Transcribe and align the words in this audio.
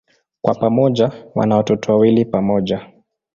Kwa 0.41 0.55
pamoja 0.55 1.11
wana 1.35 1.57
watoto 1.57 1.91
wawili 1.91 2.25
pamoja. 2.25 2.89